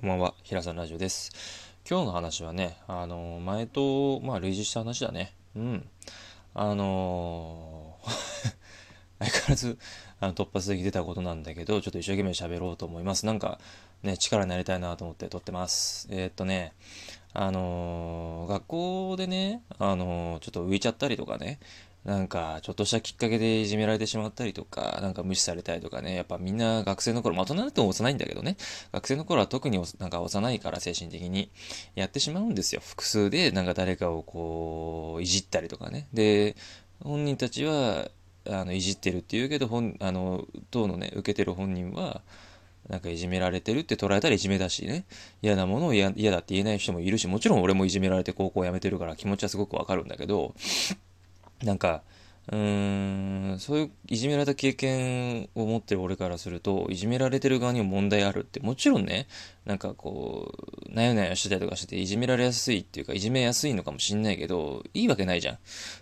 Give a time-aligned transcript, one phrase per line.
[0.00, 1.32] こんばんは、平さんラジオです。
[1.90, 5.34] 今日の話はね、あの、前と、まあ、類似した話だね。
[5.56, 5.88] うん。
[6.54, 7.96] あの
[9.18, 9.76] 相変わらず、
[10.20, 13.26] あの、突発的に出たことなんだけど、ちょっと一生懸命喋ろうと思います。
[13.26, 13.58] なんか、
[14.04, 16.06] ね、力になりたいなと思って撮ってます。
[16.12, 16.74] えー、っとね、
[17.32, 21.58] あの学校でね、あのちょっと浮いちゃったりとかね、
[22.08, 28.56] なんか、ちょっとしたきっかけでいじめられてしまったりとか、なんか無視されたりとかね、やっぱみんな学生の頃、まあ、大人になっても幼いんだけどね、
[28.92, 31.50] 学生の頃は特になんか幼いから精神的に
[31.96, 32.80] やってしまうんですよ。
[32.82, 36.08] 複数でなんか誰かをこう、いじったりとかね。
[36.14, 36.56] で、
[37.04, 38.08] 本人たちは、
[38.48, 42.22] あの、いじってるって言うけど、本、あの、当のね、受けてる本人は、
[42.88, 45.04] なんかいじめられてるって捉えたらいじめだしね、
[45.42, 50.54] 嫌なものを嫌だって言えない人もいるし、もちろん俺もいじめられて高校辞めてるから気持ちはすごくわかるんだけど、
[51.62, 52.02] なんか、
[52.50, 59.26] うーん、そういういじめられた経験を持ってる俺からすると、いじめられてる側にも問題あるって、もちろんね、
[59.66, 60.54] なんかこ
[60.88, 65.58] う、なよなよしてたりとかしてて、いじめられやすいっていうか、いじめやすいのかもしんないけど、いいわけないじゃん。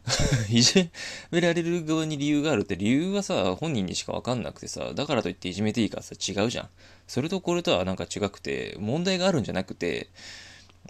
[0.54, 0.88] いじ
[1.32, 6.68] められる側に理由があるって、理由はさ、本人にしかわかんなくてさ、だからといっていじめていいかさ、違うじゃん。
[7.08, 10.10] それとこれとはなんか違くて、問題があるんじゃなくて、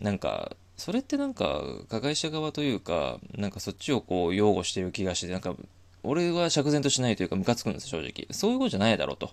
[0.01, 5.55] なんか、それってなんか加害者側というかなんかそっちをこう擁護してる気がしてなんか
[6.03, 8.27] 俺は釈然としないというかムカつくんです正直。
[8.31, 9.31] そういうことじゃないだろうと。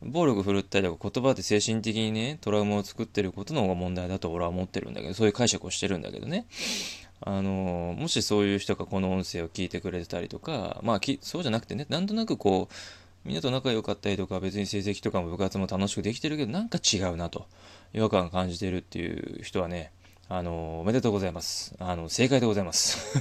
[0.00, 6.46] 暴力振るったりとか言葉で精神的にねトラウマを作ってることの方が問題だと俺は思ってるんだけどそういう解釈をしてるんだけどね。
[7.20, 12.74] あのもしそういう人がこの音声を聞いてくれてたりとかまあそうじゃなくてねなんとなくこう
[13.26, 17.46] みんなと仲良かったりとか別に成績とかも部活も楽しくできてるけどなんか違うなと
[17.92, 19.90] 違和感感じてるっていう人はね
[20.28, 21.74] あの、おめでとうございます。
[21.78, 23.18] あの、正解でございます。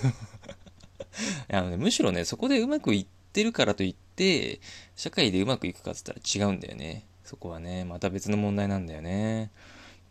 [1.50, 4.60] あのね、むしろね、そこでうまくいってるからといって、
[4.96, 7.06] 社会でうまくいくかっつったら違うんだよね。
[7.24, 9.52] そこはね、また別の問題なんだよね。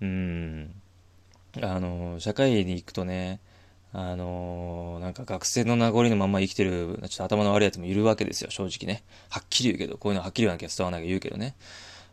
[0.00, 0.82] うん。
[1.60, 3.40] あの、社会に行くとね、
[3.92, 9.04] あのなんか学生の名残のまま生きてる、ちょっと頭の悪いやつもいるわけですよ、正直ね。
[9.30, 11.56] はっきり言うけど、こういうのはっきり言わなきゃ伝わらなきゃ言うけどね。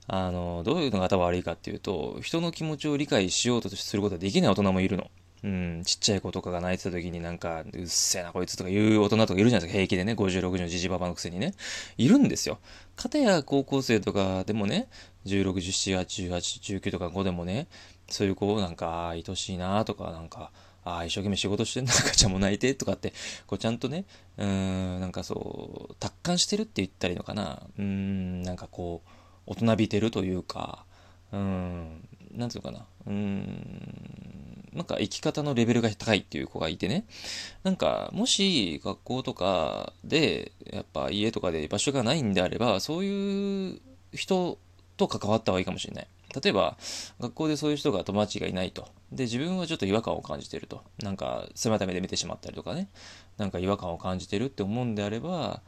[0.08, 5.10] あの、どういうのが頭悪いかっていうと、人の気持ちを理解しようとすることができない大人もいるの。
[5.44, 11.54] うん、ちっちゃい子とかが泣いてた時になんか、うっせえなこいつとか言う大人とかいるじゃないですか、平気でね、50、60のじじばばのくせにね。
[11.98, 12.60] いるんですよ。
[12.96, 14.88] かたや高校生とかでもね、
[15.26, 17.68] 161718189とか5でもね、
[18.10, 20.52] そういう子なんか、愛しいなとか、なんか、
[20.86, 23.14] ああ、一生懸命仕事してんだ、赤ちゃんも泣いて、とかって、
[23.46, 24.06] こうちゃんとね、
[24.38, 27.64] うん、なんかそう、達観してるって言ったらいいのかな。
[27.78, 29.10] うん、なんかこう、
[29.46, 30.86] 大人びてるというか、
[31.32, 33.84] うん、なんていうのかな、うん、
[34.74, 37.06] なんか生き方のレベルが高いっていう子がいてね、
[37.64, 43.82] なんか、もし学校とかで、やっぱ家とかで場所がないんであれば、そういう
[44.14, 44.58] 人
[44.98, 46.08] と関わった方がいいかもしれない。
[46.42, 46.78] 例えば、
[47.20, 48.88] 学校でそういう人が友達がいないと。
[49.12, 50.82] で、自分はちょっと違和感を感じてると。
[51.04, 52.90] なんか、狭めで見てしまったりとかね。
[53.38, 55.62] なんか違和感を感じてるって思うんであれば、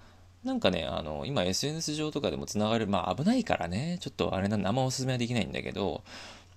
[0.45, 6.03] なんかね、あの、今 SNS 上とかでも繋がる、まあ危ないからね、ちょっとあれなんあんまおすすめはできないんだけど、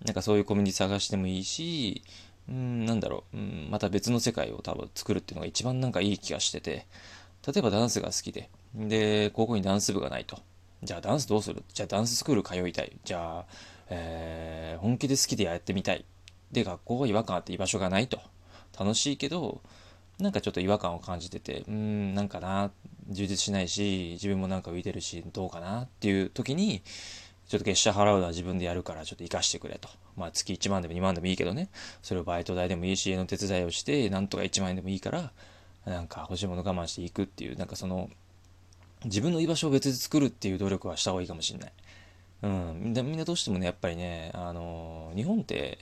[0.05, 2.03] なんかそういうコミュニティ探してもいいし、
[2.51, 6.87] うん、なんだろう、うん、また別の世界を多分作るっていうのが一番なんかいい気がしてて、
[7.47, 10.39] 例えばダンスが好きで、で、高校にダンス部がないと。
[10.83, 11.65] じゃあダンスどうする？
[11.73, 12.93] じゃあダンススクール通いたい。
[13.05, 13.45] じゃあ、
[13.89, 16.05] えー、本気で好きでやってみたい。
[16.53, 18.21] で、学校は違和感あって居場所がないと。
[18.79, 19.63] 楽しいけど、
[20.19, 22.71] なんかちょっと違和感を感じてて、うーん、なんかな、
[23.09, 26.83] 充実しないし、自分もなんか浮いてるし、どうかなっていう時に、
[27.49, 29.89] ちょっと月謝払うのは自分でやるからちょっと活かしてくれと。
[30.17, 31.71] まあ月1万でも2万でもいいけどね。
[32.03, 35.33] それをバイト代でもいいし、家の手伝いをして、なんとか1万円でもいいから、
[35.87, 38.11] なんか欲しいもの我慢していくっていう、なんかその、
[39.05, 41.73] 自分の居場所を別で作るっていう努力はした方がいいかもしれない。
[42.43, 42.93] うん。
[42.95, 45.79] みんなどうしてもね、やっぱりね、あの、日本って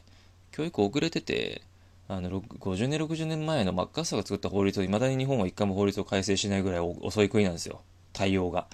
[0.53, 1.63] 教育遅れてて、
[2.09, 7.81] あの50年60年前のマッカーサーが作った法律をいまだに日本は一回も法律を改正しないぐらい遅い国なんですよ
[8.13, 8.67] 対応が。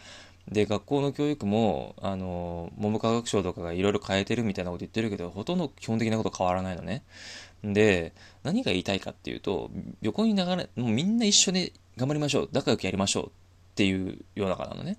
[0.49, 7.05] で学校の教育もあの文部科学省とかがいろいろ変えてるみたいなこと言ってるけどほとんど基本的なこと変わらないのね。
[7.63, 8.13] で
[8.43, 9.71] 何が言いたいかっていうと
[10.01, 13.31] 横に流れもうみんな一緒に頑張りましょう仲良くやりましょうっ
[13.77, 14.99] ていう世の中なのね。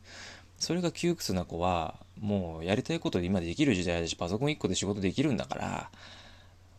[0.57, 5.91] それが窮屈な子はもうやりたいことで今できる時代だしパソコン1個で仕事できるんだから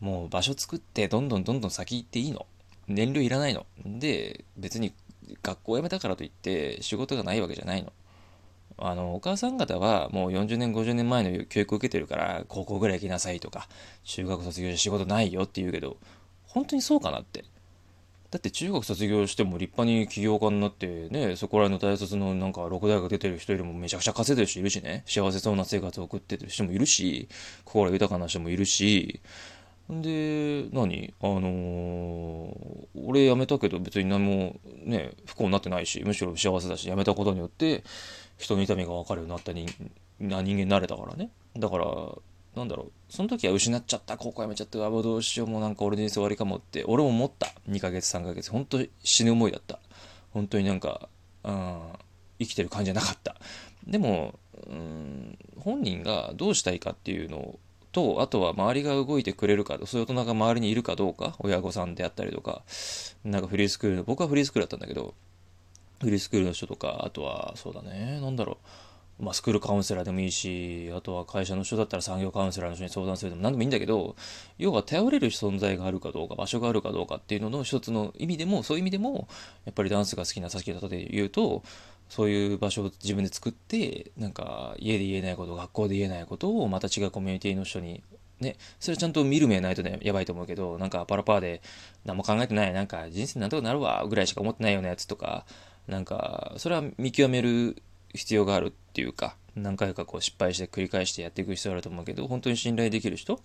[0.04, 2.46] もう場所作ってどんどんどんどん先行っていいの？
[2.88, 3.64] 燃料いらないの？
[3.86, 4.92] で、別に
[5.42, 7.90] 学校辞めたからといって仕事がないわけじゃないの。
[8.76, 13.66] あの、お母さん方はもう40年、50年前の教育を受けてるから、高校ぐらい行きなさいとか、
[14.02, 15.96] 中学卒業して仕事ないよって言うけど、
[16.44, 17.44] 本当にそうかなって。
[18.30, 27.28] だって中学卒業しても立派に起業家になってね、そこら辺の大卒のなんか六大学出てる人よりもめちゃくちゃ稼いでる人いるしね、幸せそうな生活を送ってる人もいるし、
[27.64, 29.20] 心豊かな人もいるし、
[29.90, 31.12] で、何？
[31.20, 37.84] あのー、俺辞めたけど別に何もね、不幸になってないし、むしろ幸せだし、辞めたことによって
[38.38, 39.66] 人の痛みが分かるようになった人
[40.20, 41.30] な人間になれたからね。
[41.56, 41.86] だから、
[42.56, 47.48] なんだろう、その時は失っちゃった、高校辞めちゃった、あ、どうしよう、もうなんか俺人生終わりかもって、俺も思った。
[47.68, 49.80] 2ヶ月、3ヶ月、本当死ぬ思いだった。
[50.32, 51.08] 本当になんか、
[51.42, 51.80] うん、
[52.38, 53.36] 生きてる感じじゃなかった。
[53.86, 57.58] でも、うん、本人がどうしたいかっていうのを
[57.94, 62.62] と、あとは周りが動いてくれるか、そういう大人が周りにいるかどうか、親御さんであったりとか、
[63.24, 65.14] なんかフリースクール、僕はフリースクールだったんだけど、
[66.00, 68.58] フリースクールの人とか、あとは、そうだね、なんだろ
[69.20, 74.16] う、まあ、スクールカウンセラーでもいいし、あとは会社の人だったら産業カウンセラーの人に相談するでも何でもいいんだけど、
[74.58, 79.28] 要は頼れる存在があるかどうか、場所があるかどうかっていうのの一つの意味でも、そういう意味でも、
[79.66, 81.62] やっぱりダンスが好きなさっきだで言うと、
[82.14, 88.04] そういう場所を自分で作って、なんか家で言えないこと、学校で言えないことをまた違うコミュニティの人に
[88.38, 91.60] ね、それちゃんと見る目ないとね、やばいと思うけど、なんかパラパーで
[92.04, 95.44] 何も考えてない、なんか人生なんとかなるわ、ぐらいしか思ってないようなやつとか、
[95.88, 97.82] なんか、それは見極める
[98.14, 103.40] 必要があるっていうか、何回かこう失敗して繰り返してやっていく必要があると思うけど、本当に信頼できる人、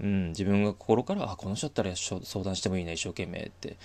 [0.00, 3.76] うん、自分が心から、あ、この人だったら相談してもいいな、一生懸命って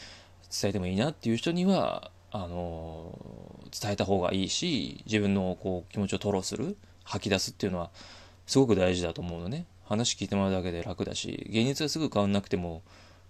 [0.49, 3.17] 伝えてもいいなっていう人には、あの
[3.79, 7.91] 伝えた方がいいし、自分のこう気持ちを吐露する、吐き出すっていうのは、
[8.47, 9.67] すごく大事だと思うのね。
[9.85, 12.81] 話聞いてもらうだけで楽だし、現実がすぐ変わんなくても、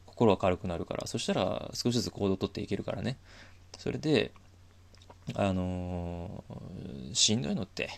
[0.05, 3.17] 心は軽くなるから、そしたら少しずつ行動をとっていけるからね。
[3.77, 4.31] それで、
[5.35, 7.89] あのー、しんどいのって、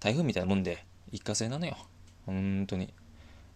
[0.00, 1.76] 台風みたいなもんで、一過性なのよ。
[2.24, 2.92] 本当に。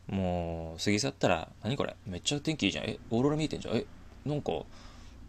[0.09, 1.97] もう、過ぎ去ったら、何これ？
[2.07, 2.85] めっちゃ天気いいじゃん。
[2.85, 3.77] え、オーロラ見えてんじゃん。
[3.77, 3.87] え、
[4.27, 4.53] なんか、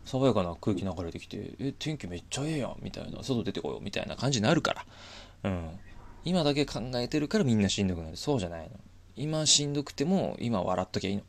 [0.06, 2.78] 爽やかな空気流れてきて、え、天気めっちゃええやん。
[2.82, 3.24] みたいな。
[3.24, 3.82] 外出てこよう。
[3.82, 4.86] みたいな感じになるから。
[5.44, 5.70] うん。
[6.26, 8.18] 今だけ考えてるからみんなしんどくなる。
[8.18, 8.70] そうじゃないの。
[9.16, 11.24] 今しんどくても、今笑っときゃいいの。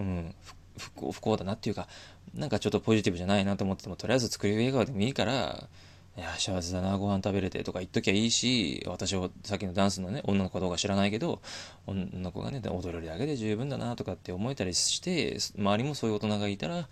[0.00, 0.34] うん。
[0.76, 1.88] 不幸不幸だなっていうか、
[2.34, 5.68] なんかちょっとポジティブじゃないなと思っても、とりあえず作り笑顔でもいいから、
[6.16, 11.40] いや、幸せだな、ご飯食べれてとか言っときゃいいし、私を、さっきのダンスのね、女の子かどうか知らないけど、
[11.86, 16.88] 女の子がね、踊れるだけで十分だなとかって思えたりして、周りもそういう大人がいたら、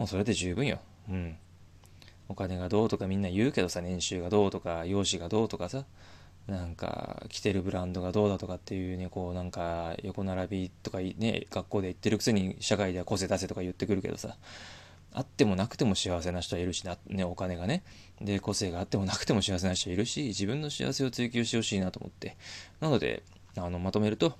[0.00, 0.78] もうそれで十分よ。
[1.10, 1.36] うん。
[2.26, 5.84] お金がどうとかみんな言うけどさ、年収がどうとか、容姿がどうとかさ、
[6.46, 14.38] なんか、着てるブランドがどうだとかっていうね、こう、なんか、横並びとかね、学校で言ってるくせに、社会では個性出せとか言ってくるけどさ、
[15.12, 17.82] あってもなくても幸せな人はいるしな、ね、お金がね。
[18.22, 22.38] で、個性があってもなくても幸せな人いるし、自分の幸せを追求してほしいなと思って。
[22.80, 23.22] なので、
[23.54, 24.32] あの、まとめると、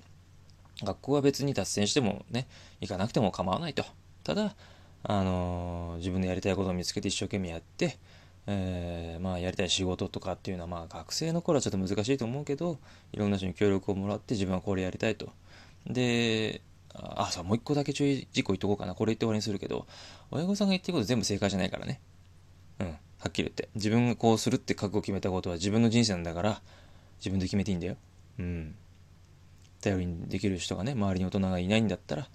[0.83, 2.47] 学校は別に達成してもね、
[2.79, 3.85] 行かなくても構わないと。
[4.23, 4.55] ただ、
[5.03, 7.97] あのー、自分のやりたいことを見つけて一生懸命やって、
[8.47, 12.79] えー、まあ、やりたい仕事とかっていうのは、まあ、学生の頃はちょっと難しいと思うけど、
[13.13, 15.29] いろんな人に協力をもらって自分はこれやりたいと。
[15.87, 16.61] で、
[16.93, 18.95] あ、そう、もう一個だけ注意事項言っとこうかな。
[18.95, 19.85] これ言って終わりにするけど、
[20.31, 22.01] 親御さんが言ってること全部正解じゃないからね。
[22.79, 22.87] うん。
[22.87, 22.95] は
[23.29, 23.69] っきり言って。
[23.75, 26.61] 自分がこうするって覚悟を決めたことは自分の人生なんだから、
[27.19, 27.95] 自分で決めていいんだよ。
[28.39, 28.75] うん。
[29.81, 32.27] 頼りにできる人がね、周りに大人がいないんだったら、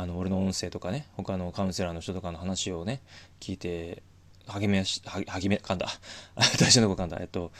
[0.00, 3.00] あの、俺の音声とかね、他のカウンセラーの人とかの話をね、
[3.40, 4.02] 聞いて、
[4.46, 5.88] 励めし、励め、かんだ。
[6.58, 7.18] 大事なことかんだ。
[7.20, 7.52] えっと、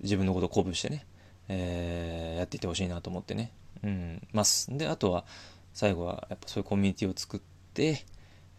[0.00, 1.06] 自分のことを鼓舞してね、
[1.48, 3.52] えー、やっていってほしいなと思ってね。
[3.82, 4.76] うん、ます。
[4.76, 5.24] で、あとは、
[5.76, 7.40] 最後はやっぱそういうコミュニティを作っ
[7.74, 8.04] て、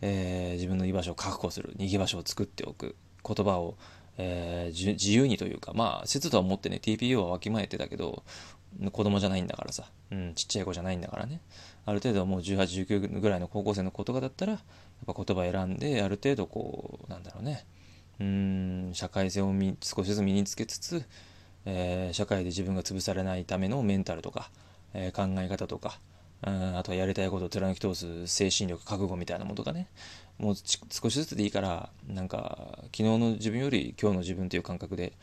[0.01, 3.75] えー、自分の居場所を確保する逃げ場所を作っておく言葉を、
[4.19, 8.24] えー、自由にというかまあ節度は持ってね TPO はわきまえてたけど
[8.91, 11.41] 子供じゃないんだからさ、うん、ちっちゃい子じゃないんだからね。
[11.86, 14.62] ある程度もう1819ぐらいの高校生の子とかだったらやっ
[15.05, 17.65] ぱ言葉選んである程度こうなんだろうね。
[18.19, 21.05] うん社会性を少しずつ身につけつつ、
[21.65, 24.50] えー、社会で自分が潰されないためのメンタルとか、
[24.93, 26.00] えー、考え方とか、
[26.41, 29.88] あとはやりたいことを貫き通す精神力、覚悟みたいなものとかね、
[30.38, 35.13] もう少しずつでいいから、なんか、昨日の自分より今日の自分という感覚で、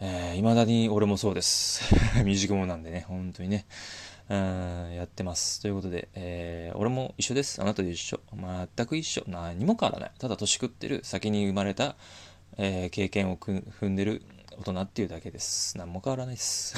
[0.00, 1.84] えー、未だに俺もそうです。
[2.18, 3.66] 未熟者なんでね、本当にね、
[4.28, 5.60] うん、やってます。
[5.60, 7.62] ということで、えー、俺も一緒です。
[7.62, 8.20] あなたと一緒。
[8.76, 9.22] 全く一緒。
[9.26, 10.12] 何も変わらない。
[10.18, 11.96] ただ年食ってる、先に生まれた、
[12.56, 14.22] えー、経験を踏んでる
[14.58, 15.78] 大人っていうだけです。
[15.78, 16.74] 何も変わらないです。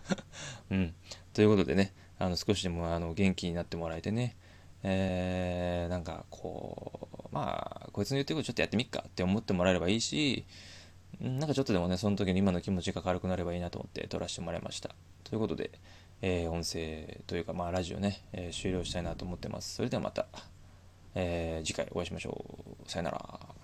[0.70, 0.94] うん。
[1.34, 4.36] ということでね、あの少しでもあの元気になってもらえてね、
[4.82, 10.44] えー、なんかこう、まあ、こいつの言ってることちょっとやってみっかって思ってもらえればいいし、
[11.20, 14.90] なんかちょっとでもね、その時に今の気持ちが軽くなればいいなと思って撮らせてもらいました。
[15.24, 15.70] ということで、
[16.22, 19.74] えー、音声というか、まあ、ラジオね、えー、終了したいなと思ってます。
[19.76, 20.26] それではまた。
[21.14, 22.44] えー次回お会いしましょ
[22.86, 22.90] う。
[22.90, 23.55] さよなら。